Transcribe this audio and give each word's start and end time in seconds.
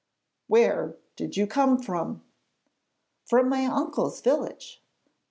'Where 0.47 0.97
did 1.15 1.37
you 1.37 1.45
come 1.45 1.77
from?' 1.77 2.23
'From 3.25 3.47
my 3.49 3.65
uncle's 3.65 4.19
village.' 4.19 4.81